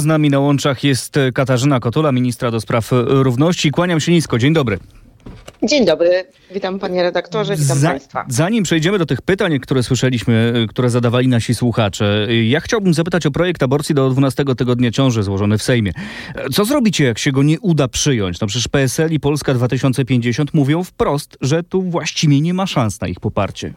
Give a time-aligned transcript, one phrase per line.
[0.00, 3.70] Z nami na łączach jest Katarzyna Kotula, ministra do spraw równości.
[3.70, 4.38] Kłaniam się nisko.
[4.38, 4.78] Dzień dobry.
[5.62, 8.24] Dzień dobry, witam panie redaktorze, witam Za, państwa.
[8.28, 13.30] Zanim przejdziemy do tych pytań, które słyszeliśmy, które zadawali nasi słuchacze, ja chciałbym zapytać o
[13.30, 15.92] projekt aborcji do 12 tygodnia ciąży złożony w Sejmie.
[16.52, 18.40] Co zrobicie, jak się go nie uda przyjąć?
[18.40, 23.08] No przecież PSL i Polska 2050 mówią wprost, że tu właściwie nie ma szans na
[23.08, 23.72] ich poparcie.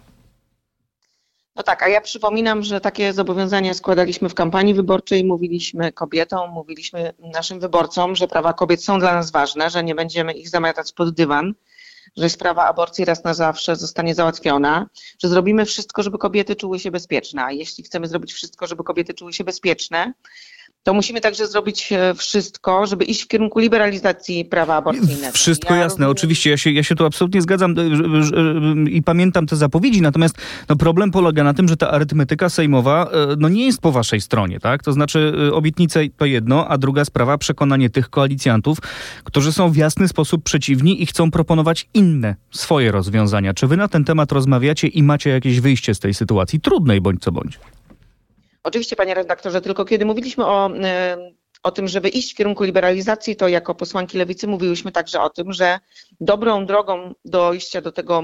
[1.55, 7.13] No tak, a ja przypominam, że takie zobowiązania składaliśmy w kampanii wyborczej, mówiliśmy kobietom, mówiliśmy
[7.19, 11.15] naszym wyborcom, że prawa kobiet są dla nas ważne, że nie będziemy ich zamiatać pod
[11.15, 11.53] dywan,
[12.17, 14.89] że sprawa aborcji raz na zawsze zostanie załatwiona,
[15.23, 17.43] że zrobimy wszystko, żeby kobiety czuły się bezpieczne.
[17.43, 20.13] A jeśli chcemy zrobić wszystko, żeby kobiety czuły się bezpieczne,
[20.83, 25.33] to musimy także zrobić e, wszystko, żeby iść w kierunku liberalizacji prawa aborcyjnego.
[25.33, 26.11] Wszystko ja jasne, rozumiem...
[26.11, 30.37] oczywiście, ja się, ja się tu absolutnie zgadzam e, i pamiętam te zapowiedzi, natomiast
[30.69, 34.21] no, problem polega na tym, że ta arytmetyka sejmowa e, no, nie jest po waszej
[34.21, 34.83] stronie, tak?
[34.83, 38.77] To znaczy obietnice to jedno, a druga sprawa przekonanie tych koalicjantów,
[39.23, 43.53] którzy są w jasny sposób przeciwni i chcą proponować inne, swoje rozwiązania.
[43.53, 47.21] Czy wy na ten temat rozmawiacie i macie jakieś wyjście z tej sytuacji, trudnej bądź
[47.21, 47.59] co bądź?
[48.63, 51.17] Oczywiście, panie redaktorze, tylko kiedy mówiliśmy o, e,
[51.63, 55.53] o tym, żeby iść w kierunku liberalizacji, to jako posłanki lewicy mówiłyśmy także o tym,
[55.53, 55.79] że
[56.21, 58.23] dobrą drogą dojścia do tego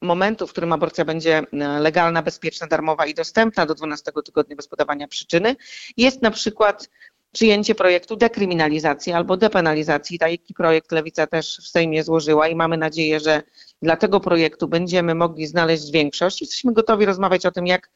[0.00, 1.44] momentu, w którym aborcja będzie e,
[1.80, 5.56] legalna, bezpieczna, darmowa i dostępna do 12 tygodnia bez podawania przyczyny,
[5.96, 6.88] jest na przykład
[7.32, 10.18] przyjęcie projektu dekryminalizacji albo depenalizacji.
[10.18, 13.42] Taki projekt Lewica też w Sejmie złożyła i mamy nadzieję, że
[13.82, 16.40] dla tego projektu będziemy mogli znaleźć większość.
[16.40, 17.90] Jesteśmy gotowi rozmawiać o tym, jak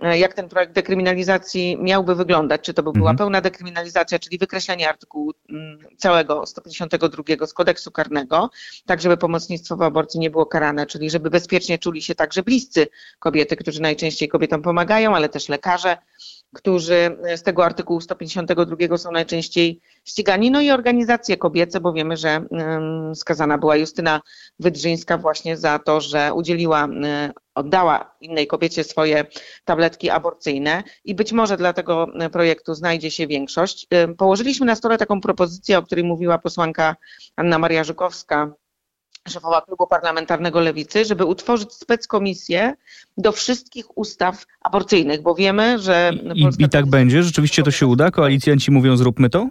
[0.00, 3.16] jak ten projekt dekryminalizacji miałby wyglądać, czy to by była mhm.
[3.18, 8.50] pełna dekryminalizacja, czyli wykreślenie artykułu mm, całego 152 z kodeksu karnego,
[8.86, 12.86] tak żeby pomocnictwo w aborcji nie było karane, czyli żeby bezpiecznie czuli się także bliscy
[13.18, 15.96] kobiety, którzy najczęściej kobietom pomagają, ale też lekarze,
[16.54, 22.46] którzy z tego artykułu 152 są najczęściej ścigani, no i organizacje kobiece, bo wiemy, że
[23.14, 24.20] skazana była Justyna
[24.60, 26.88] Wydrzyńska właśnie za to, że udzieliła,
[27.54, 29.26] oddała innej kobiecie swoje
[29.64, 33.86] tabletki aborcyjne i być może dla tego projektu znajdzie się większość.
[34.18, 36.96] Położyliśmy na stole taką propozycję, o której mówiła posłanka
[37.36, 38.52] Anna Maria Żukowska,
[39.30, 42.74] szefowa klubu parlamentarnego Lewicy, żeby utworzyć speckomisję
[43.16, 46.12] do wszystkich ustaw aborcyjnych, bo wiemy, że...
[46.34, 47.22] I, i tak będzie?
[47.22, 48.10] Rzeczywiście to się uda?
[48.10, 49.48] Koalicjanci mówią zróbmy to?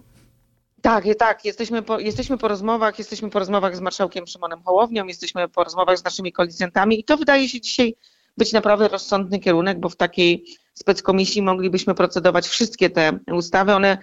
[0.82, 1.46] Tak, tak.
[1.46, 5.98] Jesteśmy po, jesteśmy po rozmowach, jesteśmy po rozmowach z marszałkiem Szymonem Hołownią, jesteśmy po rozmowach
[5.98, 7.96] z naszymi koalicjantami i to wydaje się dzisiaj
[8.38, 13.74] być naprawdę rozsądny kierunek, bo w takiej speckomisji moglibyśmy procedować wszystkie te ustawy.
[13.74, 13.98] One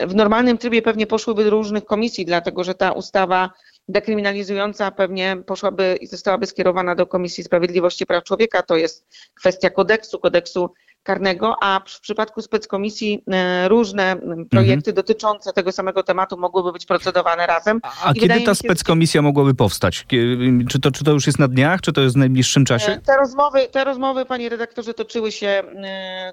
[0.00, 3.50] w normalnym trybie pewnie poszłyby do różnych komisji, dlatego że ta ustawa
[3.88, 8.62] dekryminalizująca pewnie poszłaby i zostałaby skierowana do Komisji Sprawiedliwości Praw Człowieka.
[8.62, 10.70] To jest kwestia kodeksu, kodeksu
[11.02, 14.16] karnego, a w przypadku speckomisji e, różne
[14.50, 14.94] projekty mhm.
[14.94, 17.80] dotyczące tego samego tematu mogłyby być procedowane razem.
[17.82, 20.06] A, a kiedy ta speckomisja mogłaby powstać?
[20.68, 22.92] Czy to, czy to już jest na dniach, czy to jest w najbliższym czasie?
[22.92, 26.32] E, te rozmowy, te rozmowy panie redaktorze, toczyły się e,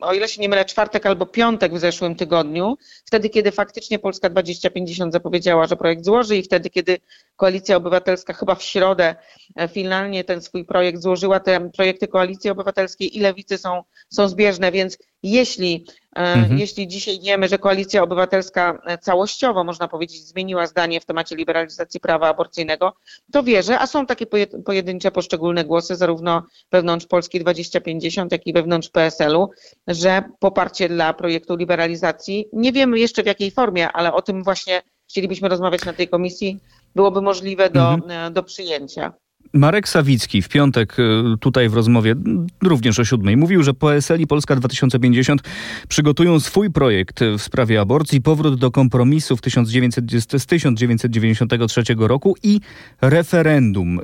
[0.00, 4.30] o ile się nie mylę, czwartek albo piątek w zeszłym tygodniu, wtedy kiedy faktycznie Polska
[4.30, 6.98] 2050 zapowiedziała, że projekt złoży i wtedy kiedy
[7.36, 9.14] Koalicja Obywatelska chyba w środę
[9.56, 14.72] e, finalnie ten swój projekt złożyła, te projekty Koalicji Obywatelskiej i Lewicy są, są zbieżne,
[14.72, 15.86] więc jeśli,
[16.16, 16.58] e, mhm.
[16.58, 22.00] jeśli dzisiaj wiemy, że Koalicja Obywatelska e, całościowo, można powiedzieć, zmieniła zdanie w temacie liberalizacji
[22.00, 22.92] prawa aborcyjnego,
[23.32, 24.26] to wierzę, a są takie
[24.64, 29.50] pojedyncze poszczególne głosy, zarówno wewnątrz Polski 2050, jak i wewnątrz PSL-u,
[29.90, 34.82] że poparcie dla projektu liberalizacji, nie wiemy jeszcze w jakiej formie, ale o tym właśnie
[35.10, 36.58] chcielibyśmy rozmawiać na tej komisji,
[36.94, 38.26] byłoby możliwe do, mhm.
[38.26, 39.12] E, do przyjęcia.
[39.52, 41.02] Marek Sawicki w piątek e,
[41.40, 42.14] tutaj w rozmowie,
[42.62, 45.42] również o siódmej, mówił, że PSL i Polska 2050
[45.88, 52.60] przygotują swój projekt w sprawie aborcji, powrót do kompromisu w 1900, z 1993 roku i
[53.00, 53.98] referendum.
[53.98, 54.02] E,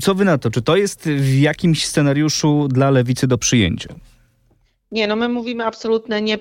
[0.00, 0.50] co wy na to?
[0.50, 3.94] Czy to jest w jakimś scenariuszu dla lewicy do przyjęcia?
[4.96, 6.38] Nie, no my mówimy absolutnie nie,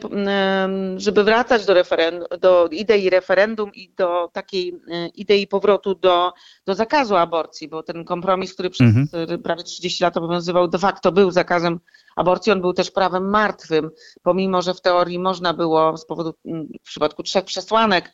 [0.98, 1.76] żeby wracać do,
[2.40, 6.34] do idei referendum i do takiej e, idei powrotu do,
[6.66, 9.42] do zakazu aborcji, bo ten kompromis, który przez mhm.
[9.44, 11.80] prawie 30 lat obowiązywał, de facto był zakazem
[12.16, 13.92] aborcji, on był też prawem martwym,
[14.24, 16.34] pomimo, że w teorii można było z powodu,
[16.84, 18.12] w przypadku trzech przesłanek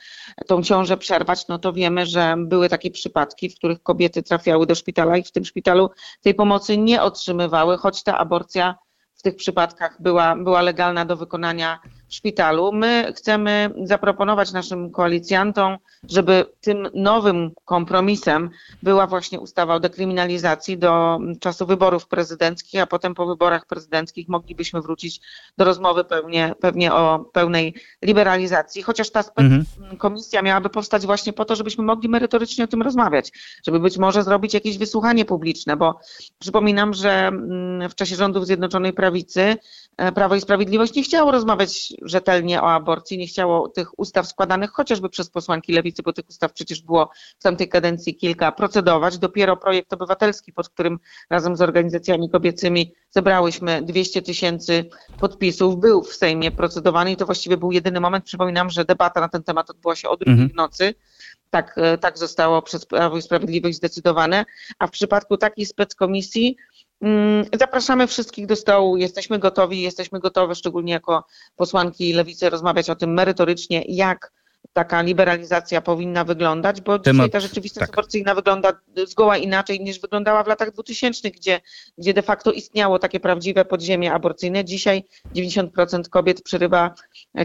[0.47, 4.75] tą ciążę przerwać, no to wiemy, że były takie przypadki, w których kobiety trafiały do
[4.75, 5.89] szpitala i w tym szpitalu
[6.21, 8.75] tej pomocy nie otrzymywały, choć ta aborcja
[9.21, 11.79] w tych przypadkach była, była legalna do wykonania
[12.11, 12.71] szpitalu.
[12.71, 15.77] My chcemy zaproponować naszym koalicjantom,
[16.09, 18.49] żeby tym nowym kompromisem
[18.83, 24.81] była właśnie ustawa o dekryminalizacji do czasu wyborów prezydenckich, a potem po wyborach prezydenckich moglibyśmy
[24.81, 25.21] wrócić
[25.57, 29.65] do rozmowy pewnie, pewnie o pełnej liberalizacji, chociaż ta mhm.
[29.97, 33.31] komisja miałaby powstać właśnie po to, żebyśmy mogli merytorycznie o tym rozmawiać,
[33.65, 35.99] żeby być może zrobić jakieś wysłuchanie publiczne, bo
[36.39, 39.57] przypominam, że mm, w czasie rządów Zjednoczonej Prawicy
[39.97, 44.71] e, Prawo i Sprawiedliwość nie chciało rozmawiać rzetelnie o aborcji, nie chciało tych ustaw składanych
[44.71, 47.09] chociażby przez posłanki lewicy, bo tych ustaw przecież było
[47.39, 49.17] w tamtej kadencji kilka, procedować.
[49.17, 50.99] Dopiero projekt obywatelski, pod którym
[51.29, 54.89] razem z organizacjami kobiecymi zebrałyśmy 200 tysięcy
[55.19, 58.25] podpisów, był w Sejmie procedowany i to właściwie był jedyny moment.
[58.25, 60.55] Przypominam, że debata na ten temat odbyła się o drugiej mhm.
[60.55, 60.93] nocy.
[61.49, 64.45] Tak, e, tak zostało przez Prawo i Sprawiedliwość zdecydowane.
[64.79, 66.57] A w przypadku takiej speckomisji
[67.59, 68.97] zapraszamy wszystkich do stołu.
[68.97, 71.23] Jesteśmy gotowi, jesteśmy gotowe, szczególnie jako
[71.55, 74.31] posłanki lewicy, rozmawiać o tym merytorycznie, jak
[74.73, 77.99] taka liberalizacja powinna wyglądać, bo Temat, dzisiaj ta rzeczywistość tak.
[77.99, 78.73] aborcyjna wygląda
[79.07, 81.61] zgoła inaczej niż wyglądała w latach 2000, gdzie,
[81.97, 84.65] gdzie de facto istniało takie prawdziwe podziemie aborcyjne.
[84.65, 85.03] Dzisiaj
[85.35, 86.93] 90% kobiet przerywa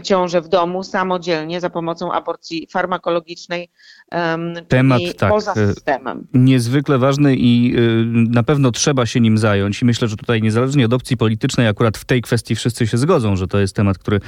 [0.03, 3.69] ciążę w domu samodzielnie za pomocą aborcji farmakologicznej
[4.11, 6.27] um, Temat tak, poza e, systemem.
[6.33, 10.85] Niezwykle ważny i y, na pewno trzeba się nim zająć i myślę, że tutaj niezależnie
[10.85, 14.19] od opcji politycznej akurat w tej kwestii wszyscy się zgodzą, że to jest temat, który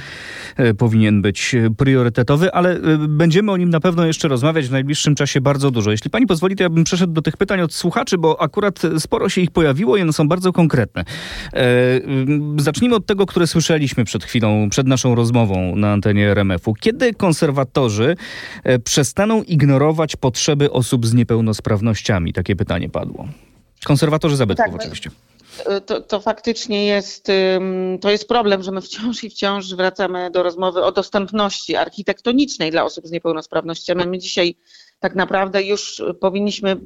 [0.78, 5.70] powinien być priorytetowy, ale będziemy o nim na pewno jeszcze rozmawiać w najbliższym czasie bardzo
[5.70, 5.90] dużo.
[5.90, 9.28] Jeśli pani pozwoli, to ja bym przeszedł do tych pytań od słuchaczy, bo akurat sporo
[9.28, 11.04] się ich pojawiło i one są bardzo konkretne.
[11.52, 11.64] E,
[12.56, 16.74] zacznijmy od tego, które słyszeliśmy przed chwilą, przed naszą rozmową na antenie RMF-u.
[16.74, 18.16] Kiedy konserwatorzy
[18.64, 22.32] e, przestaną ignorować potrzeby osób z niepełnosprawnościami?
[22.32, 23.28] Takie pytanie padło.
[23.84, 25.10] Konserwatorzy zabytków tak, oczywiście.
[25.86, 27.26] To, to, faktycznie jest,
[28.00, 32.84] to jest problem, że my wciąż i wciąż wracamy do rozmowy o dostępności architektonicznej dla
[32.84, 34.06] osób z niepełnosprawnościami.
[34.06, 34.56] My dzisiaj
[35.00, 36.76] tak naprawdę już powinniśmy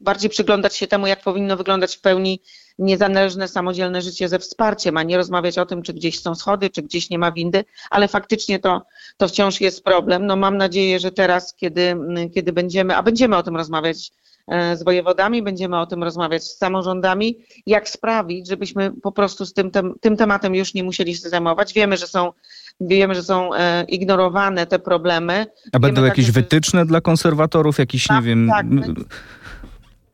[0.00, 2.42] bardziej przyglądać się temu, jak powinno wyglądać w pełni
[2.78, 6.82] niezależne, samodzielne życie ze wsparciem, a nie rozmawiać o tym, czy gdzieś są schody, czy
[6.82, 8.82] gdzieś nie ma windy, ale faktycznie to,
[9.16, 10.26] to wciąż jest problem.
[10.26, 11.96] No mam nadzieję, że teraz, kiedy,
[12.34, 14.12] kiedy będziemy, a będziemy o tym rozmawiać
[14.48, 19.70] z wojewodami, będziemy o tym rozmawiać z samorządami, jak sprawić, żebyśmy po prostu z tym,
[19.70, 21.72] tem, tym tematem już nie musieli się zajmować.
[21.72, 22.32] Wiemy, że są
[22.80, 25.46] Wiemy, że są e, ignorowane te problemy.
[25.72, 28.48] A Wiemy będą jakieś także, wytyczne dla konserwatorów, jakiś, tak, nie wiem...
[28.48, 28.66] Tak,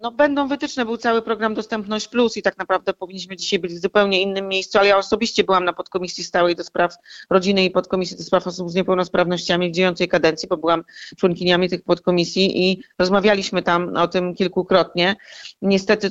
[0.00, 3.78] no będą wytyczne, był cały program Dostępność Plus i tak naprawdę powinniśmy dzisiaj być w
[3.78, 6.94] zupełnie innym miejscu, ale ja osobiście byłam na podkomisji stałej do spraw
[7.30, 10.84] rodziny i podkomisji do spraw osób z niepełnosprawnościami w dziejącej kadencji, bo byłam
[11.16, 15.16] członkiniami tych podkomisji i rozmawialiśmy tam o tym kilkukrotnie.
[15.62, 16.10] Niestety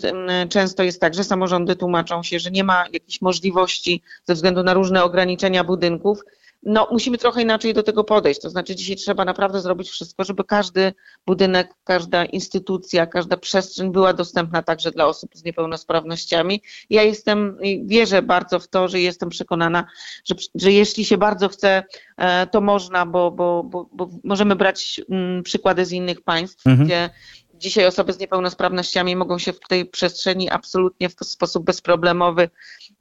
[0.50, 4.74] często jest tak, że samorządy tłumaczą się, że nie ma jakichś możliwości ze względu na
[4.74, 6.24] różne ograniczenia budynków,
[6.68, 8.42] no, musimy trochę inaczej do tego podejść.
[8.42, 10.94] To znaczy, dzisiaj trzeba naprawdę zrobić wszystko, żeby każdy
[11.26, 16.62] budynek, każda instytucja, każda przestrzeń była dostępna także dla osób z niepełnosprawnościami.
[16.90, 19.86] Ja jestem, wierzę bardzo w to, że jestem przekonana,
[20.26, 21.84] że, że jeśli się bardzo chce,
[22.18, 26.86] e, to można, bo, bo, bo, bo możemy brać mm, przykłady z innych państw, mhm.
[26.86, 27.10] gdzie
[27.58, 32.50] dzisiaj osoby z niepełnosprawnościami mogą się w tej przestrzeni absolutnie w sposób bezproblemowy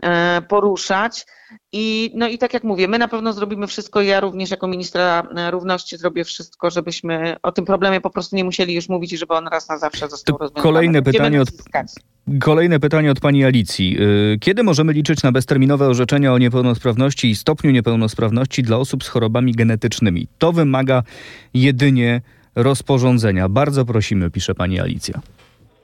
[0.02, 1.26] e, poruszać.
[1.72, 5.28] I, no i tak jak mówię, my na pewno zrobimy wszystko, ja również jako ministra
[5.36, 9.16] e, równości zrobię wszystko, żebyśmy o tym problemie po prostu nie musieli już mówić i
[9.16, 10.62] żeby on raz na zawsze został rozwiązany.
[10.62, 11.48] Kolejne pytanie, od,
[12.40, 13.98] kolejne pytanie od pani Alicji.
[14.34, 19.08] E, kiedy możemy liczyć na bezterminowe orzeczenia o niepełnosprawności i stopniu niepełnosprawności dla osób z
[19.08, 20.28] chorobami genetycznymi?
[20.38, 21.02] To wymaga
[21.54, 22.20] jedynie
[22.56, 23.48] rozporządzenia.
[23.48, 25.20] Bardzo prosimy, pisze pani Alicja.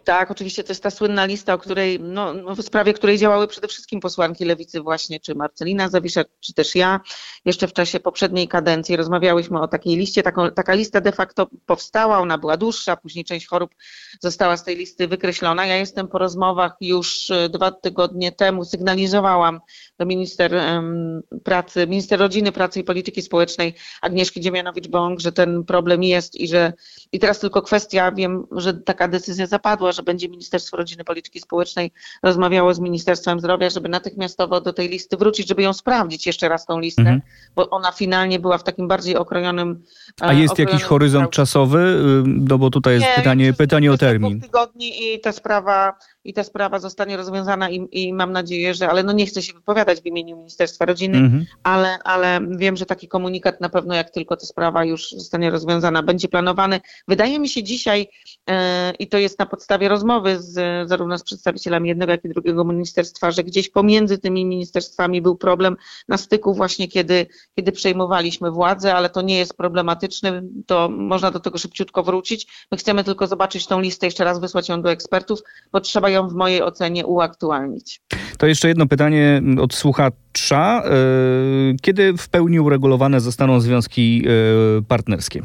[0.05, 3.49] Tak, oczywiście to jest ta słynna lista, o której, no, no, w sprawie której działały
[3.49, 7.01] przede wszystkim posłanki lewicy właśnie, czy Marcelina Zawisza, czy też ja.
[7.45, 10.23] Jeszcze w czasie poprzedniej kadencji rozmawiałyśmy o takiej liście.
[10.23, 13.75] Taką, taka lista de facto powstała, ona była dłuższa, później część chorób
[14.21, 15.67] została z tej listy wykreślona.
[15.67, 19.61] Ja jestem po rozmowach już e, dwa tygodnie temu, sygnalizowałam
[19.99, 26.03] do minister um, pracy, minister rodziny, pracy i polityki społecznej Agnieszki Dziemianowicz-Bąk, że ten problem
[26.03, 26.73] jest i że
[27.13, 31.93] i teraz tylko kwestia, wiem, że taka decyzja zapadła, że będzie Ministerstwo Rodziny Polityki Społecznej
[32.23, 36.67] rozmawiało z Ministerstwem Zdrowia, żeby natychmiastowo do tej listy wrócić, żeby ją sprawdzić jeszcze raz
[36.67, 37.21] tą listę, mhm.
[37.55, 39.83] bo ona finalnie była w takim bardziej okrojonym.
[40.21, 42.03] A jest jakiś horyzont czasowy?
[42.27, 44.41] No bo tutaj jest Nie, pytanie, pytanie o termin.
[44.41, 49.03] tygodni i ta sprawa i ta sprawa zostanie rozwiązana i, i, mam nadzieję, że, ale
[49.03, 51.47] no nie chcę się wypowiadać w imieniu Ministerstwa Rodziny, mhm.
[51.63, 56.03] ale, ale wiem, że taki komunikat na pewno jak tylko ta sprawa już zostanie rozwiązana,
[56.03, 56.81] będzie planowany.
[57.09, 58.09] Wydaje mi się dzisiaj,
[58.51, 62.65] e, i to jest na podstawie rozmowy z, zarówno z przedstawicielami jednego, jak i drugiego
[62.65, 65.77] ministerstwa, że gdzieś pomiędzy tymi ministerstwami był problem
[66.09, 67.27] na styku właśnie, kiedy,
[67.57, 72.67] kiedy przejmowaliśmy władzę, ale to nie jest problematyczne, to można do tego szybciutko wrócić.
[72.71, 75.41] My chcemy tylko zobaczyć tą listę, jeszcze raz wysłać ją do ekspertów,
[75.73, 78.01] bo trzeba ją w mojej ocenie uaktualnić.
[78.39, 80.83] To jeszcze jedno pytanie od słuchacza.
[80.85, 80.91] E,
[81.83, 85.43] kiedy w pełni uregulowane zostaną związki e, partnerskie?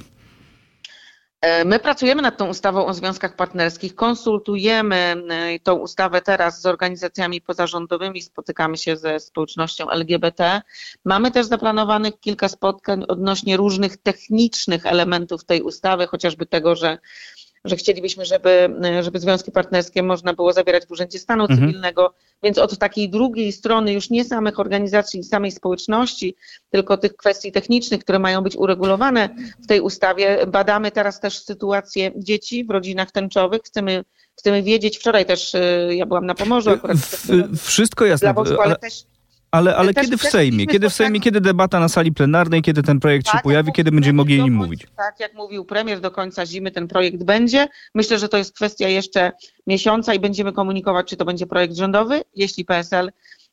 [1.41, 5.15] E, my pracujemy nad tą ustawą o związkach partnerskich, konsultujemy
[5.63, 10.61] tą ustawę teraz z organizacjami pozarządowymi, spotykamy się ze społecznością LGBT.
[11.05, 16.97] Mamy też zaplanowanych kilka spotkań odnośnie różnych technicznych elementów tej ustawy, chociażby tego, że
[17.65, 18.69] że chcielibyśmy, żeby,
[19.01, 21.59] żeby związki partnerskie można było zawierać w Urzędzie Stanu mhm.
[21.59, 26.35] Cywilnego, więc od takiej drugiej strony już nie samych organizacji, samej społeczności,
[26.69, 29.29] tylko tych kwestii technicznych, które mają być uregulowane
[29.63, 30.45] w tej ustawie.
[30.47, 33.61] Badamy teraz też sytuację dzieci w rodzinach tęczowych.
[33.61, 34.03] Chcemy,
[34.39, 36.97] chcemy wiedzieć, wczoraj też y, ja byłam na Pomorzu akurat.
[37.61, 38.33] Wszystko jasne,
[38.63, 39.03] ale też
[39.51, 40.67] ale, ale kiedy w Sejmie?
[40.67, 43.91] Kiedy w Sejmie, kiedy debata na sali plenarnej, kiedy ten projekt tak, się pojawi, kiedy
[43.91, 44.87] będziemy mogli o nim mówić?
[44.97, 47.67] Tak, jak mówił premier, do końca zimy ten projekt będzie.
[47.95, 49.31] Myślę, że to jest kwestia jeszcze
[49.67, 53.11] miesiąca i będziemy komunikować, czy to będzie projekt rządowy, jeśli PSL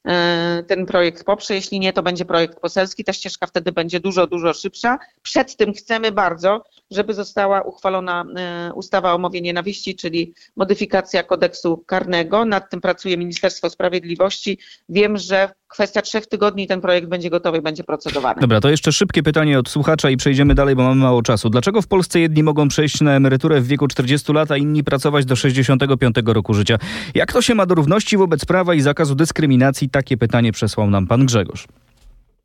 [0.09, 1.55] e, ten projekt poprze.
[1.55, 3.05] Jeśli nie, to będzie projekt poselski.
[3.05, 4.99] Ta ścieżka wtedy będzie dużo, dużo szybsza.
[5.23, 11.85] Przed tym chcemy bardzo, żeby została uchwalona e, ustawa o mowie nienawiści, czyli modyfikacja kodeksu
[11.87, 12.45] karnego.
[12.45, 14.59] Nad tym pracuje Ministerstwo Sprawiedliwości.
[14.89, 18.41] Wiem, że kwestia trzech tygodni ten projekt będzie gotowy i będzie procedowany.
[18.41, 21.51] Dobra, to jeszcze szybkie pytanie od słuchacza i przejdziemy dalej, bo mamy mało czasu.
[21.51, 25.25] Dlaczego w Polsce jedni mogą przejść na emeryturę w wieku 40 lat, a inni pracować
[25.25, 26.79] do 65 roku życia?
[27.15, 29.91] Jak to się ma do równości wobec prawa i zakazu dyskryminacji?
[29.91, 31.67] Takie pytanie przesłał nam pan Grzegorz.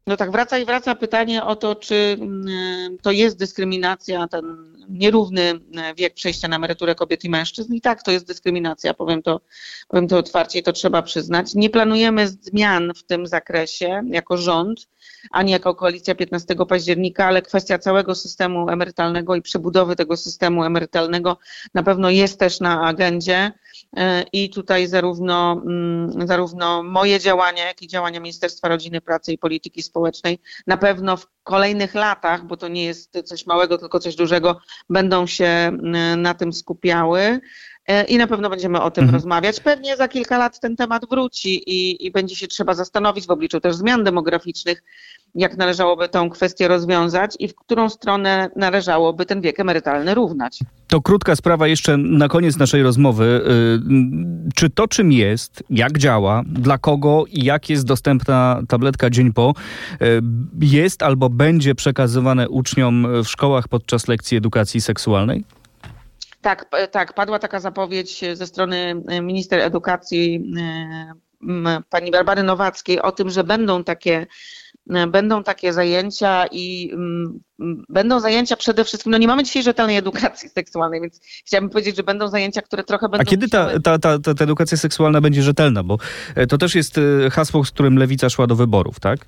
[0.08, 4.46] No tak, wraca i wraca pytanie o to, czy mm, to jest dyskryminacja, ten
[4.90, 7.74] nierówny mm, wiek przejścia na emeryturę kobiet i mężczyzn.
[7.74, 9.42] I tak, to jest dyskryminacja, powiem to,
[9.88, 11.56] powiem to otwarcie i to trzeba przyznać.
[11.56, 14.88] Nie planujemy zmian w tym zakresie jako rząd,
[15.32, 21.38] ani jako koalicja 15 października, ale kwestia całego systemu emerytalnego i przebudowy tego systemu emerytalnego
[21.74, 23.52] na pewno jest też na agendzie.
[23.98, 29.38] E, I tutaj zarówno, mm, zarówno moje działania, jak i działania Ministerstwa Rodziny, Pracy i
[29.38, 34.16] Polityki Społecznej na pewno w kolejnych latach, bo to nie jest coś małego, tylko coś
[34.16, 34.60] dużego,
[34.90, 37.40] będą się mm, na tym skupiały.
[37.90, 39.16] E, I na pewno będziemy o tym mhm.
[39.16, 39.60] rozmawiać.
[39.60, 43.60] Pewnie za kilka lat ten temat wróci i, i będzie się trzeba zastanowić w obliczu
[43.60, 44.84] też zmian demograficznych,
[45.36, 50.60] jak należałoby tą kwestię rozwiązać i w którą stronę należałoby ten wiek emerytalny równać.
[50.88, 53.42] To krótka sprawa jeszcze na koniec naszej rozmowy.
[54.50, 59.34] Y, czy to czym jest, jak działa, dla kogo i jak jest dostępna tabletka dzień
[59.34, 59.54] po,
[60.02, 60.22] y,
[60.62, 65.44] jest albo będzie przekazywane uczniom w szkołach podczas lekcji edukacji seksualnej?
[66.42, 70.54] Tak, tak, padła taka zapowiedź ze strony minister edukacji
[71.90, 74.28] pani Barbary Nowackiej o tym, że będą takie
[75.08, 76.94] będą takie zajęcia i
[77.90, 82.04] będą zajęcia przede wszystkim, no nie mamy dzisiaj rzetelnej edukacji seksualnej, więc chciałabym powiedzieć, że
[82.04, 83.22] będą zajęcia, które trochę będą...
[83.22, 85.84] A kiedy ta, ta, ta, ta edukacja seksualna będzie rzetelna?
[85.84, 85.98] Bo
[86.36, 89.20] e, to też jest e, hasło, z którym Lewica szła do wyborów, tak?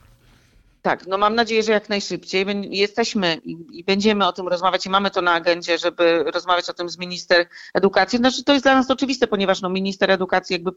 [0.82, 2.46] Tak, no mam nadzieję, że jak najszybciej.
[2.70, 6.90] Jesteśmy i będziemy o tym rozmawiać i mamy to na agendzie, żeby rozmawiać o tym
[6.90, 8.18] z minister edukacji.
[8.18, 10.72] Znaczy to jest dla nas oczywiste, ponieważ no, minister edukacji, jakby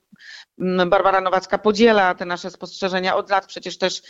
[0.61, 4.03] mm, Barbara Nowacka podziela te nasze spostrzeżenia od lat przecież też,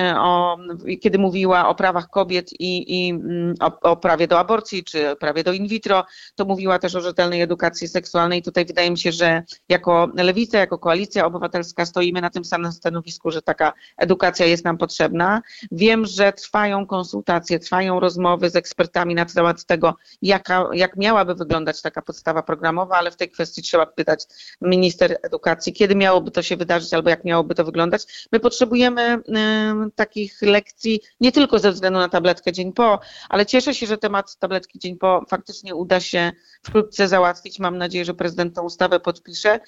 [0.00, 0.58] e, o,
[1.00, 5.44] kiedy mówiła o prawach kobiet i, i mm, o, o prawie do aborcji czy prawie
[5.44, 6.04] do in vitro,
[6.34, 8.42] to mówiła też o rzetelnej edukacji seksualnej.
[8.42, 13.30] Tutaj wydaje mi się, że jako Lewica, jako Koalicja Obywatelska stoimy na tym samym stanowisku,
[13.30, 15.41] że taka edukacja jest nam potrzebna.
[15.72, 21.82] Wiem, że trwają konsultacje, trwają rozmowy z ekspertami na temat tego, jaka, jak miałaby wyglądać
[21.82, 24.24] taka podstawa programowa, ale w tej kwestii trzeba pytać
[24.60, 28.28] minister edukacji, kiedy miałoby to się wydarzyć albo jak miałoby to wyglądać.
[28.32, 33.74] My potrzebujemy y, takich lekcji nie tylko ze względu na tabletkę dzień po, ale cieszę
[33.74, 36.32] się, że temat tabletki dzień po faktycznie uda się
[36.62, 37.58] wkrótce załatwić.
[37.58, 39.60] Mam nadzieję, że prezydent tę ustawę podpisze.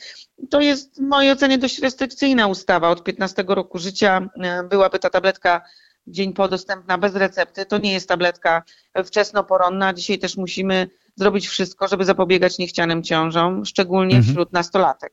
[0.50, 2.90] To jest w mojej ocenie dość restrykcyjna ustawa.
[2.90, 4.28] Od 15 roku życia
[4.62, 5.62] y, byłaby ta tabletka
[6.06, 7.66] dzień po dostępna bez recepty.
[7.66, 8.62] To nie jest tabletka
[9.04, 9.94] wczesnoporonna.
[9.94, 14.32] Dzisiaj też musimy zrobić wszystko, żeby zapobiegać niechcianym ciążom, szczególnie Mhm.
[14.34, 15.12] wśród nastolatek.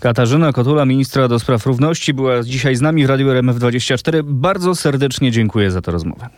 [0.00, 4.22] Katarzyna Kotula, ministra do spraw równości, była dzisiaj z nami w Radiu RMF24.
[4.24, 6.28] Bardzo serdecznie dziękuję za tę rozmowę.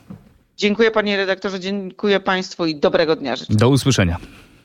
[0.56, 3.54] Dziękuję panie redaktorze, dziękuję państwu i dobrego dnia życzę.
[3.54, 4.16] Do usłyszenia.